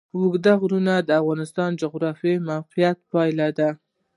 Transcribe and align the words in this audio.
اوږده 0.17 0.53
غرونه 0.61 0.93
د 0.99 1.09
افغانستان 1.21 1.69
د 1.73 1.79
جغرافیایي 1.81 2.39
موقیعت 2.49 2.97
پایله 3.11 3.47
ده. 3.57 3.69